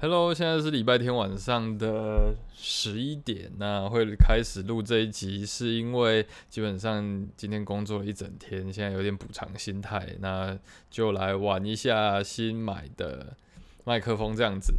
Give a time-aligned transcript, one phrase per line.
[0.00, 3.50] Hello，现在是礼拜天晚上的十一点。
[3.58, 10.56] 那会开始录这一集，是因为基本上今天工作了一整天，现在有点补偿心态，那
[10.88, 13.36] 就来玩一下新买的
[13.82, 14.72] 麦克风这样子。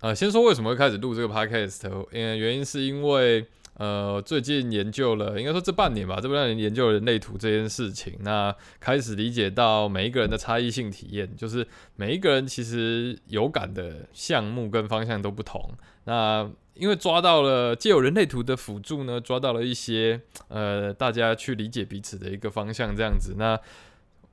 [0.00, 3.44] 呃，先说为什么会开始录这个 Podcast，呃，原因是因为。
[3.74, 11.66] 呃，最近研究了，应该说这半年吧，这半年研究人类图这件事情，那开始理解到每一个人的差异性体验，就是
[11.96, 15.70] 每一个人其实有感的项目跟方向都不同。
[16.04, 23.58] 那因为抓到了借有人类图的辅助呢，抓到了一些呃大家去理解彼此的一个方向，这样子，那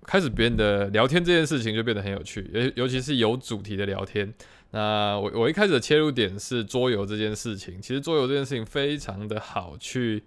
[0.10, 4.34] 开始变得聊天这件事情就变得很有趣，尤尤其是有主题的聊天。
[4.72, 10.24] 那我我一开始的切入点是桌游这件事情，其实桌游这件事情非常的好去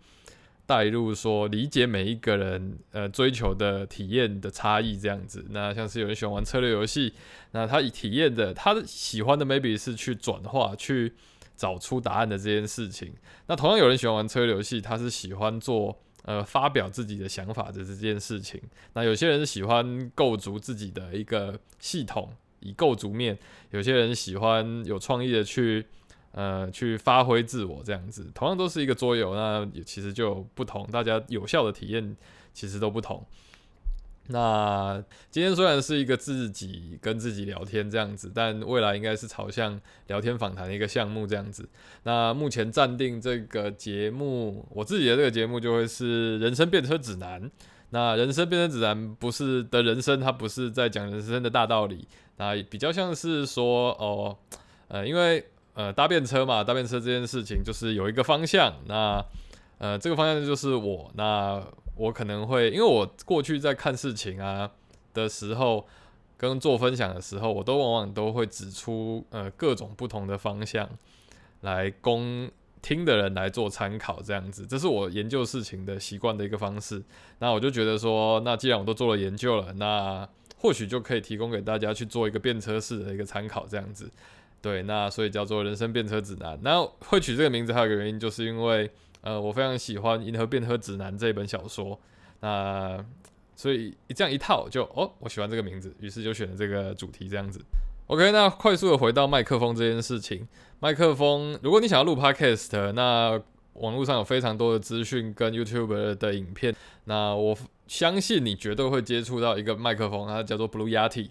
[0.66, 5.44] 带入说理解每一个人呃追求的体验的差异这样子。
[5.50, 7.12] 那像是有人喜欢玩策略游戏，
[7.50, 11.12] 那他以体验的他喜欢的 maybe 是去转化去
[11.56, 13.12] 找出答案的这件事情。
[13.48, 18.60] 那同样有人喜欢玩策略游戏，他是喜欢做呃发表自己的想法的这件事情。
[18.94, 22.32] 那有些人喜欢构筑自己的一个系统。
[22.64, 23.36] 以构筑面，
[23.72, 25.84] 有些人喜欢有创意的去，
[26.30, 28.30] 呃，去发挥自我这样子。
[28.32, 32.16] 同样都是一个桌游，那其实就不同，大家有效的体验
[32.54, 33.26] 其实都不同。
[34.28, 41.68] 那今天虽然是一个自己跟自己聊天这样子，但未来应该是朝向聊天访谈的一个项目这样子。
[42.04, 47.50] 那目前暂定这个节目，我自己的这个节目就会是人生变车指南。
[47.90, 54.38] 那人生变车指南不是的人生，它不是在讲人生的大道理，那比较像是说哦，
[54.88, 59.22] 呃，因为呃搭便车嘛，搭便车这件事情就是有一个方向，那
[59.76, 61.62] 呃这个方向就是我，那
[61.96, 64.70] 我可能会因为我过去在看事情啊
[65.14, 65.86] 的时候，
[66.36, 70.88] 跟做分享的时候，我都往往都会指出呃各种不同的方向
[71.60, 72.50] 来供。
[72.82, 77.00] 听的人来做参考，这样子，这是我研究事情的习惯的一个方式。
[77.38, 84.10] 那我就觉得说，那既然我都做了研究了，那或许就可以提供给大家去做一个变车式的一个参考，这样子。
[84.60, 86.58] 对，那所以叫做人生变车指南。
[86.64, 88.90] 那会取这个名字还有一个原因，就是因为
[89.22, 91.98] 呃，我非常喜欢《银河变车指南》这一本小说。
[92.40, 93.04] 那
[93.54, 97.60] 所以这样一套就哦，我喜欢这个名字，于是就选了这个主题这样子。
[98.08, 100.46] OK，那快速的回到麦克风这件事情。
[100.80, 103.40] 麦克风，如果你想要录 Podcast，那
[103.74, 106.74] 网络上有非常多的资讯跟 YouTube 的影片。
[107.04, 107.56] 那我
[107.86, 111.30] 相信你绝对会接触到一个麦克风，它叫做 Blue Yeti。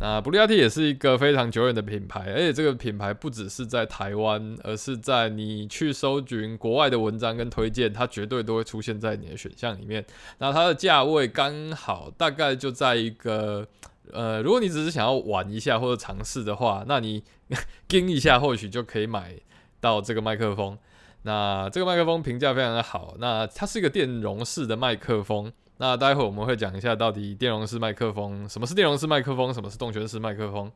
[0.00, 10.04] 那 Blue Yeti 也是一个非常久远的品牌，而且这个品牌不只是在台湾，而是在你去搜寻国外的文章跟推荐，它绝对都会出现在你的选项里面。
[10.38, 13.66] 那它的价位刚好大概就在一个。
[14.12, 17.24] 呃，如果你只是想要玩一下或者尝试的话，那你
[17.88, 19.34] 跟一下或许就可以买
[19.80, 20.78] 到这个麦克风。
[21.22, 25.50] 那这个麦克风评价非常的好，那它是一个电容式的麦克风。
[25.78, 30.70] 那待会我们会讲一下到底电容式麦克风什么是电容式麦克风，什么是动圈式麦克风。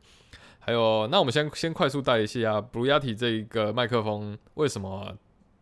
[0.58, 5.16] 还有，那我们先先快速带一下 Blue Yeti 这一个麦克风为什么。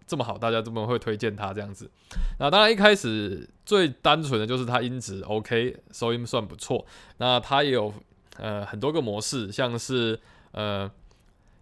[0.08, 1.91] 这么好，大家这么会推荐它这样子。
[2.38, 6.86] 那当然一开始最单纯的就是它音质 OK，收音算不错。
[7.16, 7.92] 那它也有
[8.36, 10.16] 呃很多个模式，像是
[10.53, 10.88] 呃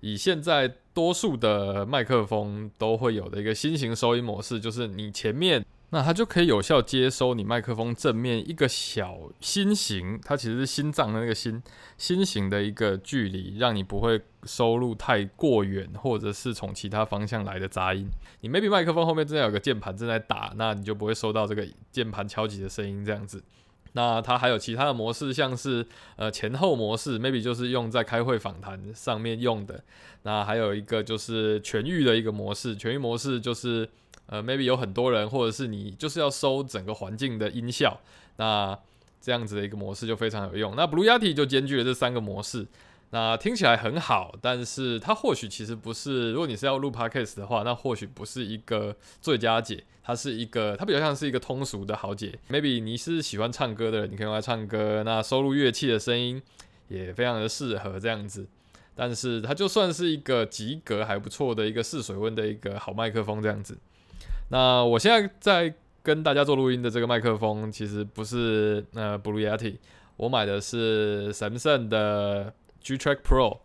[0.00, 5.64] 以现在多数的麦克风都会有的一个新型收音模式，就是你前面。
[5.94, 11.62] 那它就可以有效接收你麦克风正面一个小心形，它其实是心脏的那个心
[11.96, 18.08] 心形的一个距离，让你不会收录太过远，或者是从其他方向来的杂音。
[18.40, 23.40] 你 maybe 麦克风后面正在有个键盘正在打，那你就不会收到这个键盘敲击的声音这样子。
[23.92, 29.84] 那它还有其他的模式，像是呃前后模式，maybe 就是用在开会访谈上面用的。
[30.24, 33.88] 那还有一个就是全域的一个模式，全域模式就是。
[34.26, 38.00] 呃，maybe 有很多人，或者是你就是要收整个环境的音效，
[38.36, 38.78] 那
[39.20, 40.74] 这样子的一个模式就非常有用。
[40.76, 42.66] 那 Blue Yeti 就兼具了这三个模式，
[43.10, 52.38] 那听起来很好，但是它或许其实不是，如果你是要录 podcast 的话，那或许不是一个最佳解，它是一个，它比较像是一个通俗的好解。
[52.50, 56.42] Maybe 你是喜欢唱歌的人，你可以用来唱歌，那收录乐器的声音
[56.88, 58.46] 也非常的适合这样子。
[58.94, 63.76] 但是它就算是一个及格还不错的一个试水温的一个好麦克风这样子。
[64.48, 69.76] 那我现在在跟大家做录音的这个麦克风，其实不是呃 Blue Yeti，
[70.16, 73.58] 我买的是 Samsung 的 G Track Pro。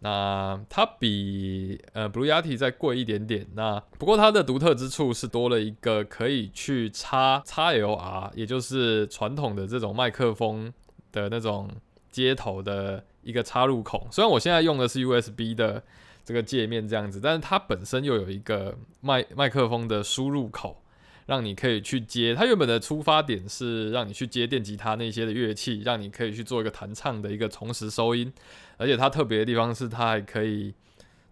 [0.00, 3.46] 那它比呃 Blue Yeti 再贵一点点。
[3.54, 10.70] 那不过它的独特之处是多了一个可以去插 XLR，也就是传统的这种麦克风
[11.10, 11.70] 的那种
[12.10, 14.06] 接头的一个插入孔。
[14.10, 15.82] 虽然我现在用的是 USB 的
[16.24, 20.82] 这个界面这样子，但是它本身又有一个麦麦克风的输入口，
[21.26, 22.34] 让你可以去接。
[22.34, 28.32] 它原本的出发点是让你去接电吉他那些的乐器，让你可以去做一个弹唱的一个同时收音。
[28.76, 30.72] 而且它特别的地方是，它还可以。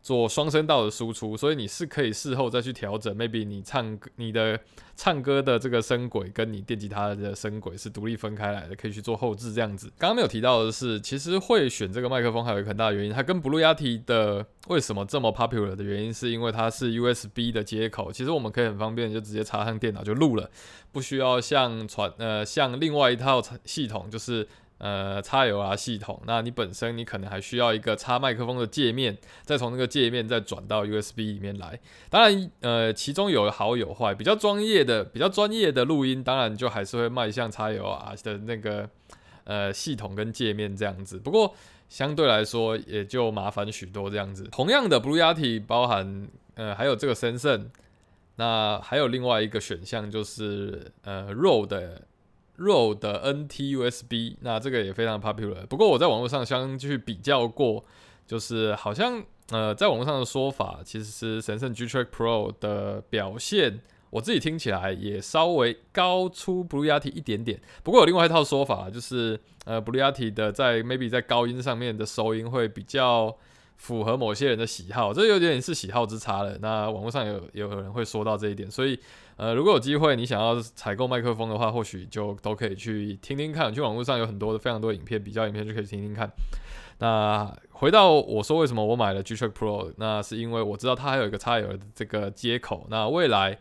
[0.03, 3.17] 做双声道的输出，所以你是可以事后再去调整。
[3.17, 4.59] Maybe 你唱歌，你的
[4.97, 9.87] 唱歌的这个声轨跟你电吉他的声轨是独立分开来的，可以去做后置这样子。
[9.97, 18.11] 刚刚没有提到的是，其实会选这个麦克风还有一个很大的原因，它跟 Blue Yeti 的为什么这么 popular 的原因，是因为它是 USB 的接口。
[18.11, 20.51] 其实我们可以很方便就直接插上电脑就录了，
[20.91, 24.49] 不需要像传呃像另外一套系统就是。
[24.85, 31.79] 呃，插油啊系统，那你本身你可能还需要一个插麦克风的界面，再从那个界面再转到 USB 里面来。
[32.11, 34.13] 当然，呃，其中有好有坏。
[34.13, 38.91] 比较专业的、比较专业的录音，当然就还是会迈向插油啊的那个
[39.45, 41.17] 呃系统跟界面这样子。
[41.17, 41.55] 不过
[41.89, 44.43] 相对来说也就麻烦许多这样子。
[44.51, 46.27] 同样的，Blue Yeti 包含
[46.57, 47.71] 呃还有这个 s e n s
[48.35, 52.03] 那还有另外一个选项就是呃 RODE 的。
[52.59, 55.67] Rode 的 NT USB，那这个也非常 popular。
[55.67, 57.85] 不过我在网络上相去比较过，
[58.27, 67.61] 就是好像呃，在网络上的说法，其实是神圣 G Track Pro 的表现，我自己听起来也稍微高出 Blue Yeti 一点点。
[67.83, 73.37] 不过有另外一套说法，就是呃，Blue Yeti 的在 maybe 在高音上面的收音会比较。
[73.83, 76.57] 符合某些人的喜好，这有点是喜好之差了。
[76.61, 78.97] 那网络上有有人会说到这一点，所以
[79.37, 83.75] 呃，如果有机会你想要采购麦克风的话，或许就都可以去听听看。
[83.75, 86.31] 去网络上有很多的非常多影片，比较影片就可以听听看。
[86.99, 92.87] 那回到我说为什么我买了 G-Shock Pro，那是因为我知道它还有一个插耳的这个接口。
[92.89, 93.59] 那未来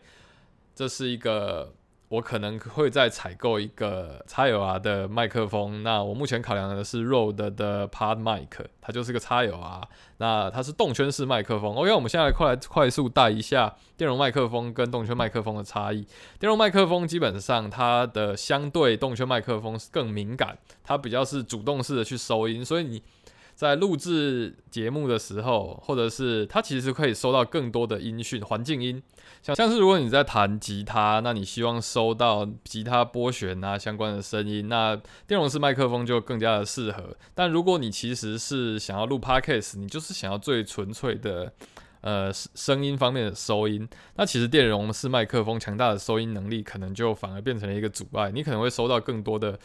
[0.72, 1.74] 这是一个。
[2.12, 5.82] 我可能会再采购一个插有啊的麦克风。
[5.82, 8.50] 那我目前考量的是 Rode 的 Pod Mic，
[8.82, 9.80] 它就是个插有啊。
[10.18, 11.74] 那它是动圈式麦克风。
[11.74, 16.06] OK，我们现在快来快速带一下电容麦克风跟动圈麦克风的差异。
[16.38, 23.02] 电容麦克风基本上它的相对动圈麦克风更敏感，它比较是主动式的去收音，所以你。
[23.62, 29.00] 在录制节目的时候，或者是它其实可以收到更多的音讯、环境音，
[29.40, 37.16] 像像是如果你在弹吉他，那你希望收到吉他拨弦啊相关的声音，那电容式麦克风就更加的适合。
[37.36, 41.52] 但如果你其实是想要录 podcast，你就是想要最纯粹的
[42.00, 49.56] 呃声音方面的收音，那其实电容式麦克风强大的收音能力，可能就反而变成了一个阻碍，你可能会收到更多的。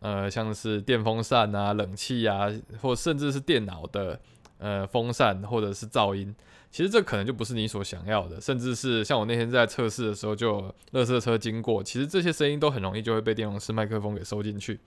[0.00, 2.50] 呃，像是电风扇啊、冷气啊，
[2.80, 4.20] 或甚至是电脑的
[4.58, 6.34] 呃风扇或者是噪音，
[6.70, 8.40] 其实这可能就不是你所想要的。
[8.40, 10.60] 甚至是像我那天在测试的时候，就
[10.92, 14.78] 垃圾车经过，其实这些声音都很容易就会被电容式麦克风给收进去。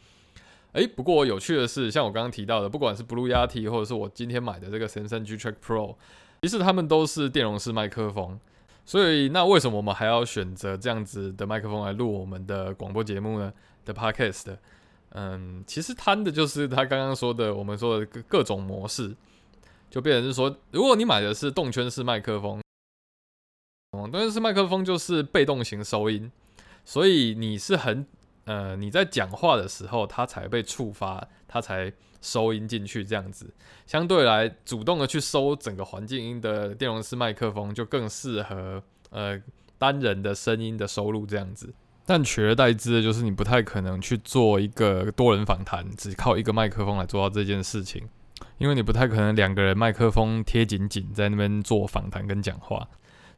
[0.74, 5.96] 诶，不过有趣的是，像我刚刚提到的，不管是 Blue Yeti 或者是我今天买的这个神圣 G Track Pro，
[6.44, 8.40] 其实它们都是电容式麦克风。
[8.86, 13.52] 所以，那为什么我们还要选择这样子的麦克风来录我们的广播节目呢？
[13.84, 14.56] 的 Podcast？
[15.12, 19.16] 嗯，其实贪的就是他刚刚说的，我们说的各各种模式，
[19.90, 22.62] 就变成是说，如果你买的是动圈式麦克风，
[23.92, 26.32] 动圈式麦克风就是被动型收音，
[26.84, 28.06] 所以你是很
[28.46, 33.52] 呃你在讲话的时候，它才被触发，它才收音进去这样子。
[33.86, 39.42] 相对来主动的去收整个环境音的电容式麦克风，就更适合呃
[39.78, 41.74] 单人的声音的收录这样子。
[42.08, 48.08] 但取而代之的就是你不太可能去做一个多人访谈，只靠一个麦克风来做到这件事情，
[48.58, 52.88] 因为你不太可能两个人麦克风贴紧紧在那边做访谈跟讲话，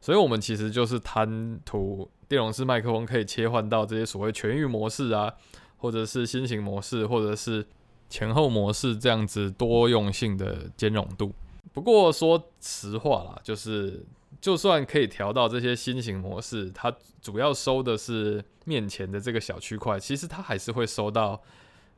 [0.00, 5.34] 所以我们其实就是贪图电容式麦克风可以切换到这些所谓全域模式啊，
[5.78, 7.66] 或者是新型模式，或者是
[8.08, 11.34] 前后模式这样子多用性的兼容度。
[11.72, 14.06] 不过说实话啦，就是
[14.40, 21.42] 就算可以调到这些新型模式，它主要收的是面前的这个小区块，其实它还是会收到。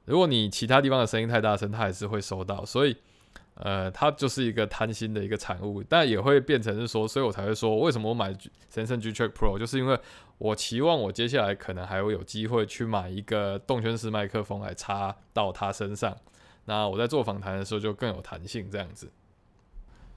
[0.04, 2.64] 如果你其他地方的声音太大声，它还是会收到。
[2.64, 2.96] 所以，
[3.54, 8.36] 呃，它就是一个贪心的一个产物，但也会变成是说，所以我才会说，为什么我买
[8.68, 9.96] 神圣 G Track Pro，就是因为
[10.38, 16.16] 我期望我接下来可能还会有机会去买一个动圈式麦克风来插到它身上，
[16.64, 19.08] 那我在做访谈的时候就更有弹性这样子。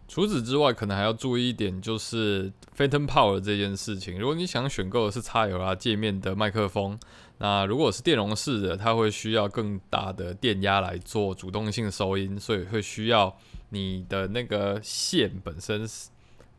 [0.07, 4.19] 除此之外，可能还要注意一点，就是 Phantom Power 这件事情。
[4.19, 6.97] 如果你想选购的是插油啊界面的麦克风，
[7.39, 13.35] 那如果是电容式的，它会需要更大的电压来做主动性收音，所以会需要
[13.69, 15.87] 你的那个线本身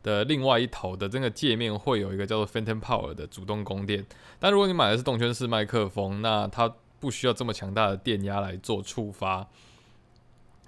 [0.03, 4.05] 的另外一头的这个界面会有一个叫做 Phantom Power 的主动供电。
[4.39, 9.47] 但如果你买的是动圈式麦克风，那它不需要这么强大的电压来做触发。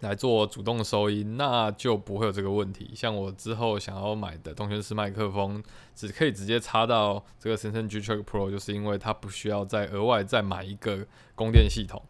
[0.01, 2.91] 来做主动收音，那就不会有这个问题。
[2.95, 5.61] 像我之后想要买的动圈式麦克风，
[5.93, 12.01] 只可以直接插到这个 s e n s o n G Track Pro，就是因为它不需要再额外再买一个供电系统。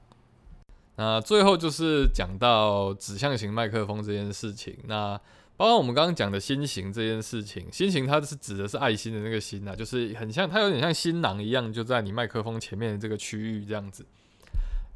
[0.97, 5.19] 那最后就是讲到指向型麦克风这件事情，那
[5.55, 14.05] 包括我们刚刚讲的心形这件事情，心形它是指的是爱心的那个心啊，就是很像它有点像心囊一样，就在你麦克风前面的这个区域这样子。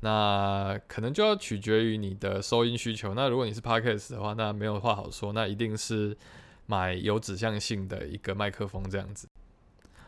[0.03, 3.13] 那可能就要取决于你的收音需求。
[3.13, 6.17] 那如果你是 Podcast 的话，那没有话好说，那一定是
[6.65, 9.29] 买有指向性的一个麦克风这样子。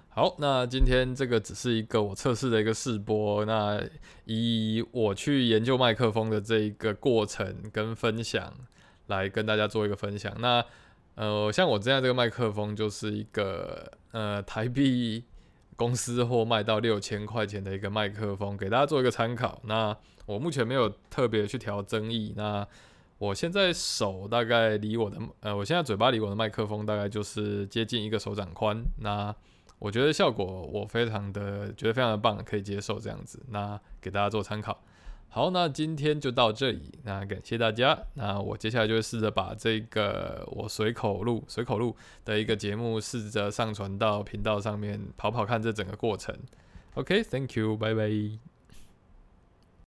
[0.09, 3.45] 好，那今天这个只是一个我测试的一个试播。
[3.45, 3.81] 那
[4.25, 8.53] 以我去研究麦克风的这一个过程跟分享，
[9.07, 10.35] 来跟大家做一个分享。
[10.39, 10.61] 那
[11.15, 15.23] 呃，像我这样这个麦克风就是一个呃台币。
[15.75, 19.61] 公司货卖到六千块钱的一个麦克风，给大家做一个参考。
[19.65, 22.33] 那我目前没有特别去调增益。
[22.37, 22.65] 那
[23.17, 28.81] 我现在手大概离我的呃，我现在嘴巴离我的麦克风大概就是接近一个手掌宽。
[29.01, 29.33] 那
[29.79, 33.43] 我觉得效果我非常的觉得非常的棒，可以接受这样子。
[33.49, 34.81] 那给大家做参考。
[35.35, 36.97] 好，那今天就到这里。
[37.03, 38.05] 那感谢大家。
[38.13, 46.33] 那我接下来就会试着把这个我随口录、随口录的一个节目，试着上传到频道上面，跑跑看这整个过程。
[46.93, 48.54] OK，Thank you，拜拜。